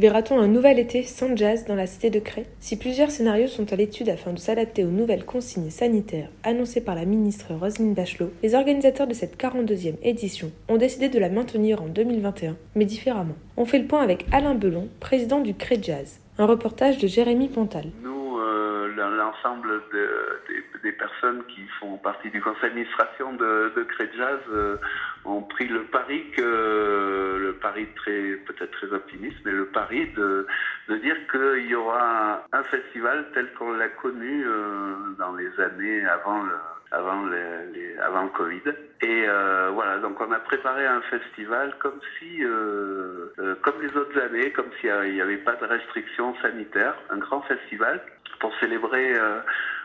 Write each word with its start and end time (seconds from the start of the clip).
Verra-t-on 0.00 0.40
un 0.40 0.48
nouvel 0.48 0.78
été 0.78 1.02
sans 1.02 1.36
jazz 1.36 1.66
dans 1.66 1.74
la 1.74 1.86
cité 1.86 2.08
de 2.08 2.20
Cré? 2.20 2.46
Si 2.58 2.78
plusieurs 2.78 3.10
scénarios 3.10 3.48
sont 3.48 3.70
à 3.70 3.76
l'étude 3.76 4.08
afin 4.08 4.32
de 4.32 4.38
s'adapter 4.38 4.82
aux 4.82 4.90
nouvelles 4.90 5.26
consignes 5.26 5.68
sanitaires 5.68 6.30
annoncées 6.42 6.82
par 6.82 6.94
la 6.94 7.04
ministre 7.04 7.52
Roselyne 7.52 7.92
Bachelot, 7.92 8.32
les 8.42 8.54
organisateurs 8.54 9.06
de 9.06 9.12
cette 9.12 9.38
42e 9.38 9.98
édition 10.02 10.52
ont 10.70 10.78
décidé 10.78 11.10
de 11.10 11.18
la 11.18 11.28
maintenir 11.28 11.82
en 11.82 11.88
2021, 11.88 12.56
mais 12.76 12.86
différemment. 12.86 13.36
On 13.58 13.66
fait 13.66 13.78
le 13.78 13.88
point 13.88 14.00
avec 14.00 14.24
Alain 14.32 14.54
Belon, 14.54 14.88
président 15.00 15.40
du 15.40 15.52
Cré 15.52 15.78
Jazz. 15.82 16.18
Un 16.38 16.46
reportage 16.46 16.96
de 16.96 17.06
Jérémy 17.06 17.50
Pontal 17.50 17.88
l'ensemble 19.40 19.82
des 20.82 20.92
personnes 20.92 21.42
qui 21.54 21.62
font 21.78 21.96
partie 21.98 22.30
du 22.30 22.40
conseil 22.40 22.70
d'administration 22.70 23.32
de, 23.34 23.72
de 23.76 23.86
Jazz 24.16 24.38
euh, 24.52 24.76
ont 25.24 25.42
pris 25.42 25.68
le 25.68 25.84
pari 25.84 26.24
que 26.36 26.42
pari 27.70 27.86
très 27.96 28.36
peut-être 28.46 28.70
très 28.72 28.92
optimiste, 28.92 29.38
mais 29.44 29.52
le 29.52 29.66
pari 29.66 30.06
de, 30.16 30.46
de 30.88 30.96
dire 30.96 31.16
qu'il 31.30 31.66
y 31.66 31.74
aura 31.74 32.46
un, 32.52 32.62
festival 32.64 33.26
tel 33.34 33.52
qu'on 33.54 33.72
l'a 33.72 33.88
connu 33.88 34.44
euh, 34.44 34.94
dans 35.18 35.34
les 35.34 35.60
années 35.60 36.04
avant 36.06 36.42
le 36.42 36.54
avant 36.92 37.24
les, 37.26 37.96
avant 37.98 38.24
le 38.24 38.30
Covid. 38.30 38.62
Et 39.02 39.24
euh, 39.28 39.70
voilà, 39.72 39.98
donc 39.98 40.20
on 40.20 40.32
a 40.32 40.40
préparé 40.40 40.84
un 40.86 41.00
festival 41.02 41.72
comme 41.78 42.00
si, 42.18 42.42
comme 43.62 43.80
les 43.80 43.96
autres 43.96 44.20
années, 44.20 44.50
comme 44.50 44.70
s'il 44.80 45.14
n'y 45.14 45.20
avait 45.20 45.36
pas 45.36 45.54
de 45.54 45.66
restrictions 45.66 46.34
sanitaires, 46.42 46.96
un 47.10 47.18
grand 47.18 47.42
festival 47.42 48.00
pour 48.40 48.52
célébrer 48.58 49.14
euh, 49.14 49.40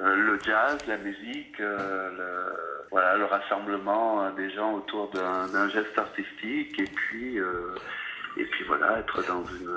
euh, 0.00 0.14
le 0.14 0.38
jazz, 0.42 0.78
la 0.86 0.96
musique, 0.96 1.60
euh, 1.60 2.10
le, 2.16 2.75
voilà, 2.90 3.16
le 3.16 3.24
rassemblement 3.24 4.30
des 4.30 4.50
gens 4.50 4.74
autour 4.74 5.10
d'un 5.10 5.68
geste 5.68 5.98
artistique 5.98 6.78
et 6.78 6.84
puis 6.84 7.38
et 8.38 8.44
puis 8.44 8.64
voilà, 8.64 8.98
être 8.98 9.26
dans 9.26 9.44
une, 9.46 9.70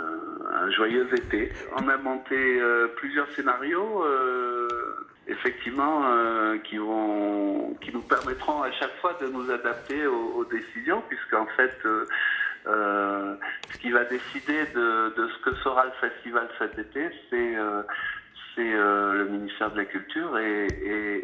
un 0.52 0.70
joyeux 0.72 1.08
été. 1.14 1.52
On 1.78 1.88
a 1.88 1.98
monté 1.98 2.60
plusieurs 2.98 3.30
scénarios, 3.32 4.06
effectivement, 5.28 6.04
qui 6.66 6.78
vont, 6.78 7.74
qui 7.82 7.94
nous 7.94 8.02
permettront 8.02 8.62
à 8.64 8.72
chaque 8.74 8.96
fois 8.98 9.18
de 9.22 9.28
nous 9.28 9.50
adapter 9.50 10.06
aux, 10.08 10.34
aux 10.36 10.46
décisions, 10.46 11.02
puisqu'en 11.08 11.46
fait, 11.56 11.74
ce 12.66 13.78
qui 13.80 13.92
va 13.92 14.04
décider 14.04 14.66
de, 14.76 15.14
de, 15.16 15.28
ce 15.30 15.50
que 15.50 15.56
sera 15.64 15.86
le 15.86 15.92
festival 16.02 16.50
cet 16.60 16.78
été, 16.78 17.10
c'est 17.30 17.56
euh, 18.62 19.14
le 19.14 19.26
ministère 19.30 19.72
de 19.72 19.78
la 19.78 19.86
Culture 19.86 20.38
et, 20.38 20.68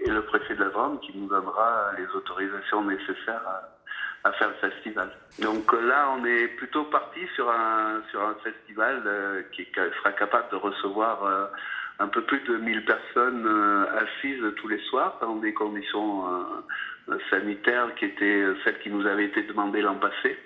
le 0.06 0.22
préfet 0.22 0.56
de 0.56 0.64
la 0.64 0.70
Drôme 0.70 1.00
qui 1.00 1.18
nous 1.18 1.28
donnera 1.28 1.92
les 1.98 2.08
autorisations 2.16 2.84
nécessaires 2.84 3.42
à, 4.24 4.32
faire 4.34 4.50
le 4.50 4.70
festival. 4.70 5.10
Donc 5.40 5.72
euh, 5.74 5.82
là, 5.88 6.10
on 6.18 6.26
est 6.26 6.48
plutôt 6.58 6.84
parti 6.86 7.20
sur 7.36 7.50
un, 7.50 8.02
sur 8.10 8.22
un 8.22 8.36
festival 8.44 9.04
euh, 9.06 9.44
qui 9.52 9.68
sera 9.76 10.12
capable 10.14 10.50
de 10.52 10.56
recevoir 10.56 11.50
un 12.00 12.08
peu 12.08 12.22
plus 12.24 12.40
de 12.42 12.58
1000 12.58 12.86
personnes 12.86 13.88
assises 13.98 14.44
tous 14.58 14.68
les 14.68 14.80
soirs 14.90 15.18
dans 15.22 15.36
des 15.36 15.54
conditions 15.54 16.24
sanitaires 17.30 17.94
qui 17.96 18.06
étaient 18.06 18.44
celles 18.64 18.80
qui 18.80 18.90
nous 18.90 19.06
avaient 19.06 19.26
été 19.26 19.44
demandées 19.44 19.82
l'an 19.82 19.96
passé. 19.96 20.38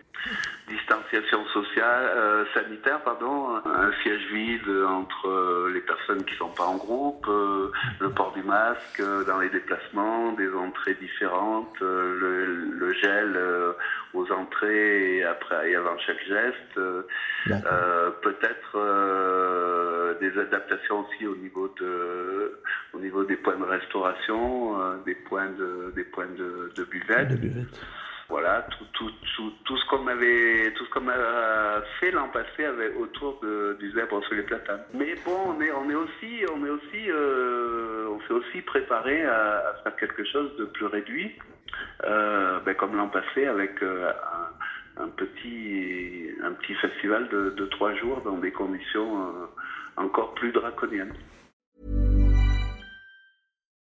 Distanciation 0.67 1.45
sociale, 1.47 2.11
euh, 2.15 2.45
sanitaire, 2.53 3.01
pardon, 3.01 3.55
un 3.65 3.91
siège 4.03 4.21
vide 4.31 4.69
entre 4.87 5.27
euh, 5.27 5.71
les 5.73 5.79
personnes 5.79 6.23
qui 6.25 6.35
sont 6.35 6.49
pas 6.49 6.65
en 6.65 6.75
groupe, 6.75 7.25
euh, 7.27 7.71
le 7.99 8.09
port 8.11 8.33
du 8.33 8.43
masque 8.43 9.01
dans 9.25 9.39
les 9.39 9.49
déplacements, 9.49 10.33
des 10.33 10.53
entrées 10.53 10.95
différentes, 10.95 11.79
le, 11.79 12.93
gel 13.01 13.39
aux 14.13 14.29
entrées 14.31 15.17
et 15.17 15.23
après 15.23 15.71
et 15.71 15.75
avant 15.75 15.97
chaque 15.99 16.23
geste, 16.27 16.79
peut-être 18.21 18.77
des 20.19 20.37
adaptations 20.37 21.05
aussi 21.07 21.25
au 21.27 21.35
niveau 21.35 21.73
de 21.79 22.59
au 22.99 23.01
niveau 23.01 23.23
des 23.23 23.37
points 23.37 23.57
de 23.57 23.63
restauration, 23.63 24.75
des 25.05 25.15
points 25.15 25.49
de 25.57 25.93
des 25.95 26.03
points 26.03 26.27
de, 26.37 26.71
de 26.75 26.83
buvette. 26.83 27.31
Voilà, 28.29 28.61
tout, 28.69 28.85
tout, 28.93 29.11
tout, 29.35 29.51
tout 29.65 29.75
ce 29.75 29.85
qu'on 29.87 30.05
avait, 30.05 30.71
tout 30.75 30.85
ce 30.85 30.89
qu'on 30.91 31.09
a 31.09 31.81
fait 31.99 32.11
l'an 32.11 32.29
passé 32.29 32.63
avait 32.63 32.93
autour 32.93 33.39
de, 33.41 33.75
du 33.79 33.91
zèbre 33.91 34.23
sur 34.23 34.35
les 34.35 34.43
platanes. 34.43 34.83
Mais 34.93 35.15
bon, 35.25 35.55
on 35.55 35.61
est, 35.61 35.71
on 35.71 35.89
est 35.89 35.95
aussi, 35.95 36.45
on 36.53 36.63
est 36.63 36.69
aussi, 36.69 37.09
euh, 37.09 38.07
on 38.07 38.21
s'est 38.27 38.33
aussi 38.33 38.61
préparé 38.61 39.25
à, 39.25 39.73
faire 39.83 39.95
quelque 39.95 40.23
chose 40.25 40.55
de 40.57 40.65
plus 40.65 40.85
réduit, 40.85 41.35
euh, 42.05 42.59
ben, 42.59 42.75
comme 42.75 42.95
l'an 42.95 43.07
passé 43.07 43.47
avec 43.47 43.81
euh, 43.81 44.11
un, 44.99 45.05
un, 45.05 45.07
petit, 45.07 46.29
un 46.43 46.51
petit 46.51 46.75
festival 46.75 47.29
de, 47.29 47.49
de 47.49 47.65
trois 47.65 47.95
jours 47.95 48.21
dans 48.21 48.37
des 48.37 48.51
conditions 48.51 49.23
euh, 49.23 49.45
encore 49.97 50.35
plus 50.35 50.51
draconiennes. 50.51 51.15